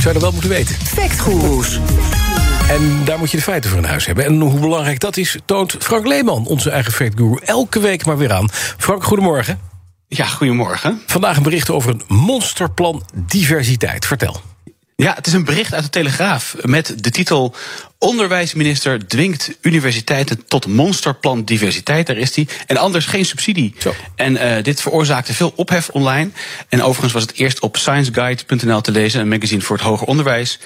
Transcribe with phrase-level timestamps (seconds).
[0.00, 0.74] Zou je dat wel moeten weten.
[0.86, 1.80] Factgoeroes.
[2.68, 4.24] En daar moet je de feiten voor in huis hebben.
[4.24, 8.32] En hoe belangrijk dat is, toont Frank Leeman, onze eigen factguru, elke week maar weer
[8.32, 8.48] aan.
[8.78, 9.60] Frank, goedemorgen.
[10.08, 11.00] Ja, goedemorgen.
[11.06, 14.06] Vandaag een bericht over een monsterplan diversiteit.
[14.06, 14.40] Vertel.
[14.96, 17.54] Ja, het is een bericht uit de Telegraaf met de titel
[18.02, 22.06] Onderwijsminister dwingt universiteiten tot monsterplan diversiteit.
[22.06, 22.48] Daar is die.
[22.66, 23.74] En anders geen subsidie.
[23.78, 23.94] Zo.
[24.14, 26.30] En uh, dit veroorzaakte veel ophef online.
[26.68, 30.58] En overigens was het eerst op scienceguide.nl te lezen, een magazine voor het hoger onderwijs.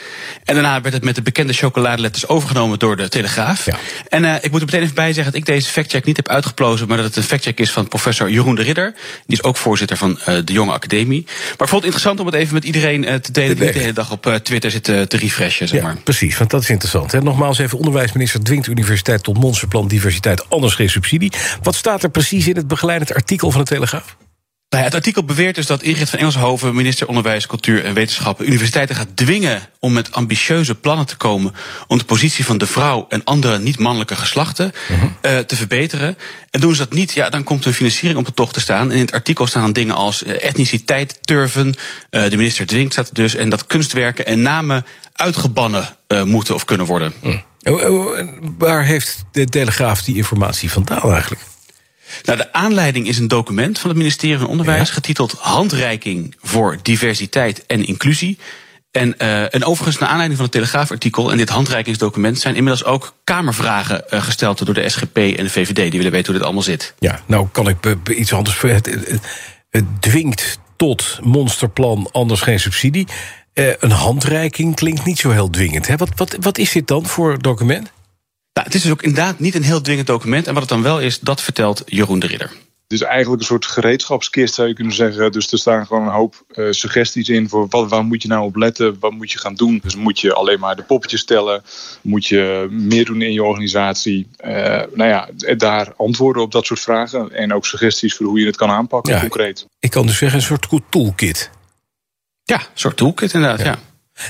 [0.45, 3.67] En daarna werd het met de bekende chocoladeletters overgenomen door de Telegraaf.
[3.67, 3.77] Ja.
[4.09, 6.29] En uh, ik moet er meteen even bij zeggen dat ik deze factcheck niet heb
[6.29, 8.95] uitgeplozen, maar dat het een factcheck is van professor Jeroen de Ridder.
[9.27, 11.23] Die is ook voorzitter van uh, de Jonge Academie.
[11.25, 13.93] Maar ik vond het interessant om het even met iedereen te delen die de hele
[13.93, 15.69] dag op Twitter zit te refreshen.
[15.69, 15.95] Zeg maar.
[15.95, 17.13] Ja, precies, want dat is interessant.
[17.13, 17.23] Hè?
[17.25, 21.33] Nogmaals even, onderwijsminister dwingt universiteit tot monsterplan diversiteit, anders geen subsidie.
[21.63, 24.17] Wat staat er precies in het begeleidend artikel van de Telegraaf?
[24.75, 28.47] Nou ja, het artikel beweert dus dat Ingrid van Engelshoven, minister Onderwijs, Cultuur en Wetenschappen,
[28.47, 31.55] universiteiten gaat dwingen om met ambitieuze plannen te komen
[31.87, 36.19] om de positie van de vrouw en andere niet-mannelijke geslachten uh, te verbeteren.
[36.51, 38.91] En doen ze dat niet, ja, dan komt hun financiering op de tocht te staan.
[38.91, 41.75] En in het artikel staan dan dingen als uh, etniciteit turven,
[42.11, 45.89] uh, de minister dwingt staat er dus, en dat kunstwerken en namen uitgebannen
[46.25, 47.13] moeten of kunnen worden.
[47.21, 47.37] Hm.
[48.59, 51.43] Waar heeft de Telegraaf die informatie vandaan eigenlijk?
[52.23, 54.89] Nou, de aanleiding is een document van het ministerie van Onderwijs...
[54.89, 54.95] Ja.
[54.95, 58.39] getiteld Handreiking voor diversiteit en inclusie.
[58.91, 61.31] En, uh, en overigens, naar aanleiding van het Telegraafartikel...
[61.31, 64.65] en dit handreikingsdocument zijn inmiddels ook Kamervragen uh, gesteld...
[64.65, 65.77] door de SGP en de VVD.
[65.77, 66.95] Die willen weten hoe dit allemaal zit.
[66.99, 67.77] Ja, nou kan ik
[68.11, 68.61] iets anders...
[68.61, 69.21] Het, het,
[69.71, 73.07] het dwingt tot monsterplan, anders geen subsidie.
[73.55, 75.87] Uh, een handreiking klinkt niet zo heel dwingend.
[75.87, 75.97] Hè?
[75.97, 77.93] Wat, wat, wat is dit dan voor document?
[78.55, 80.47] Nou, het is dus ook inderdaad niet een heel dwingend document.
[80.47, 82.53] En wat het dan wel is, dat vertelt Jeroen de Ridder.
[82.83, 85.33] Het is eigenlijk een soort gereedschapskist, zou je kunnen zeggen.
[85.33, 88.45] Dus er staan gewoon een hoop uh, suggesties in voor wat, waar moet je nou
[88.45, 89.81] op letten, wat moet je gaan doen.
[89.83, 91.63] Dus moet je alleen maar de poppetjes stellen,
[92.01, 94.29] moet je meer doen in je organisatie.
[94.45, 94.51] Uh,
[94.95, 98.57] nou ja, daar antwoorden op dat soort vragen en ook suggesties voor hoe je het
[98.57, 99.67] kan aanpakken Ja, concreet.
[99.79, 101.51] Ik kan dus zeggen een soort toolkit.
[102.45, 103.65] Ja, een soort toolkit inderdaad, ja.
[103.65, 103.79] ja.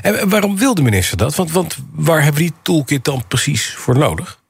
[0.03, 1.34] En waarom wil de minister dat?
[1.34, 4.43] Want, want waar hebben we die toolkit dan precies voor nodig?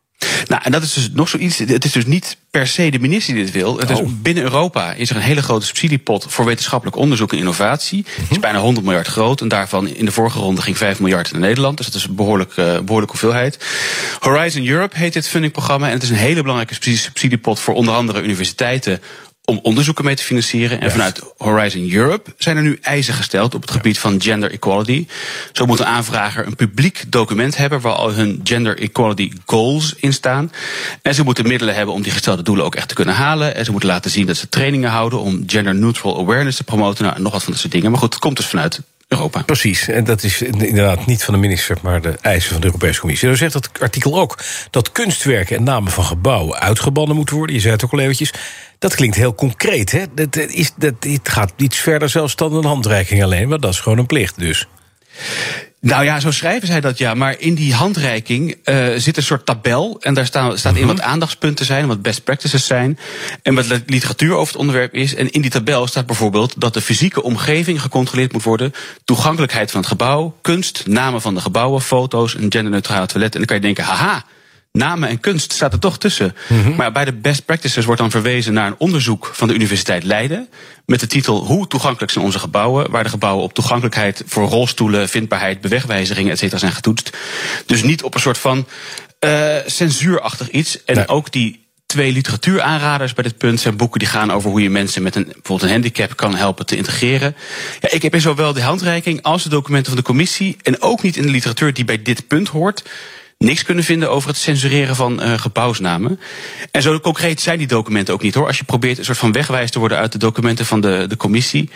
[0.46, 1.58] Nou, en dat is dus nog zoiets.
[1.58, 3.78] Het is dus niet per se de minister die dit wil.
[3.78, 4.08] Het is Oh.
[4.22, 8.04] binnen Europa is er een hele grote subsidiepot voor wetenschappelijk onderzoek en innovatie.
[8.16, 9.40] Die is bijna 100 miljard groot.
[9.40, 11.76] En daarvan in de vorige ronde ging 5 miljard naar Nederland.
[11.76, 13.58] Dus dat is een behoorlijk, uh, behoorlijke hoeveelheid.
[14.18, 15.86] Horizon Europe heet dit fundingprogramma.
[15.86, 19.00] En het is een hele belangrijke subsidiepot voor onder andere universiteiten
[19.44, 20.80] om onderzoeken mee te financieren.
[20.80, 25.06] En vanuit Horizon Europe zijn er nu eisen gesteld op het gebied van gender equality.
[25.52, 30.12] Zo moet een aanvrager een publiek document hebben waar al hun gender equality goals in
[30.12, 30.52] staan.
[31.02, 33.54] En ze moeten middelen hebben om die gestelde doelen ook echt te kunnen halen.
[33.54, 37.04] En ze moeten laten zien dat ze trainingen houden om gender neutral awareness te promoten.
[37.04, 37.90] Nou, en nog wat van dat soort dingen.
[37.90, 38.80] Maar goed, het komt dus vanuit
[39.14, 39.42] Europa.
[39.42, 43.00] Precies, en dat is inderdaad niet van de minister, maar de eisen van de Europese
[43.00, 43.26] Commissie.
[43.26, 44.38] Nou zegt dat artikel ook
[44.70, 47.54] dat kunstwerken en namen van gebouwen uitgebannen moeten worden.
[47.54, 48.32] Je zei het ook al eventjes.
[48.78, 50.04] Dat klinkt heel concreet, hè?
[50.14, 53.80] Dat is, dat, het gaat iets verder zelfs dan een handreiking alleen, maar dat is
[53.80, 54.68] gewoon een plicht dus.
[55.84, 57.14] Nou ja, zo schrijven zij dat ja.
[57.14, 59.96] Maar in die handreiking uh, zit een soort tabel.
[60.00, 62.98] En daar staan, staat in wat aandachtspunten zijn, wat best practices zijn.
[63.42, 65.14] En wat literatuur over het onderwerp is.
[65.14, 68.74] En in die tabel staat bijvoorbeeld dat de fysieke omgeving gecontroleerd moet worden.
[69.04, 73.32] Toegankelijkheid van het gebouw, kunst, namen van de gebouwen, foto's, een genderneutrale toilet.
[73.32, 74.24] En dan kan je denken, haha.
[74.78, 76.34] Namen en kunst staat er toch tussen.
[76.48, 76.74] Mm-hmm.
[76.74, 80.48] Maar bij de best practices wordt dan verwezen naar een onderzoek van de Universiteit Leiden.
[80.86, 82.90] Met de titel Hoe toegankelijk zijn onze gebouwen?
[82.90, 87.16] Waar de gebouwen op toegankelijkheid voor rolstoelen, vindbaarheid, bewegwijzigingen, et cetera zijn getoetst.
[87.66, 88.66] Dus niet op een soort van
[89.20, 90.84] uh, censuurachtig iets.
[90.84, 91.08] En nee.
[91.08, 95.02] ook die twee literatuuraanraders bij dit punt zijn boeken die gaan over hoe je mensen
[95.02, 97.36] met een, bijvoorbeeld een handicap kan helpen te integreren.
[97.80, 101.02] Ja, ik heb in zowel de handreiking als de documenten van de commissie en ook
[101.02, 102.82] niet in de literatuur die bij dit punt hoort
[103.44, 106.20] niks kunnen vinden over het censureren van uh, gebouwsnamen.
[106.70, 108.46] En zo concreet zijn die documenten ook niet hoor.
[108.46, 111.16] Als je probeert een soort van wegwijs te worden uit de documenten van de, de
[111.16, 111.70] commissie,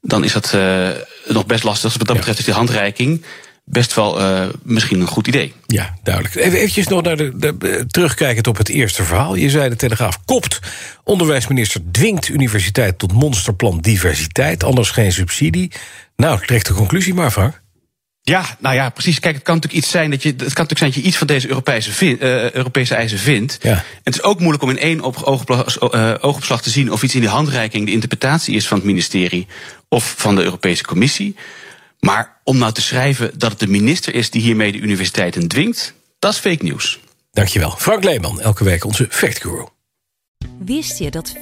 [0.00, 0.88] dan is dat uh,
[1.26, 1.88] nog best lastig.
[1.88, 3.24] Dus wat dat betreft is die handreiking
[3.64, 5.52] best wel uh, misschien een goed idee.
[5.66, 6.34] Ja, duidelijk.
[6.34, 9.34] Even eventjes nog naar de, de, de, terugkijkend op het eerste verhaal.
[9.34, 10.58] Je zei de Telegraaf kopt.
[11.04, 14.64] Onderwijsminister dwingt universiteit tot monsterplan diversiteit.
[14.64, 15.72] Anders geen subsidie.
[16.16, 17.60] Nou, trek de conclusie maar, Frank.
[18.28, 19.20] Ja, nou ja, precies.
[19.20, 21.16] Kijk, het kan natuurlijk iets zijn dat je, het kan natuurlijk zijn dat je iets
[21.16, 23.58] van deze Europese, uh, Europese eisen vindt.
[23.60, 23.70] Ja.
[23.70, 27.14] En het is ook moeilijk om in één oogopslag, uh, oogopslag te zien of iets
[27.14, 29.46] in die handreiking de interpretatie is van het ministerie
[29.88, 31.36] of van de Europese Commissie.
[32.00, 35.94] Maar om nou te schrijven dat het de minister is die hiermee de universiteiten dwingt,
[36.18, 36.98] dat is fake nieuws.
[37.32, 37.70] Dankjewel.
[37.70, 39.66] Frank Leeman, elke week onze Fact Guru.
[40.58, 41.40] Wist je dat 35%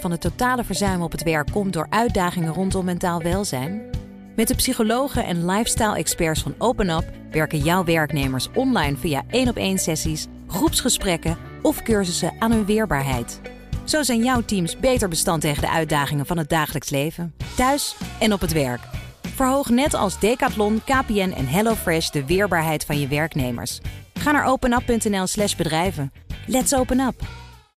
[0.00, 3.97] van het totale verzuim op het werk komt door uitdagingen rondom mentaal welzijn?
[4.38, 9.78] Met de psychologen en lifestyle-experts van OpenUp werken jouw werknemers online via één op één
[9.78, 13.40] sessies, groepsgesprekken of cursussen aan hun weerbaarheid.
[13.84, 18.32] Zo zijn jouw teams beter bestand tegen de uitdagingen van het dagelijks leven, thuis en
[18.32, 18.80] op het werk.
[19.34, 23.80] Verhoog net als Decathlon, KPN en HelloFresh de weerbaarheid van je werknemers.
[24.14, 26.12] Ga naar openup.nl/slash bedrijven.
[26.46, 27.47] Let's open up!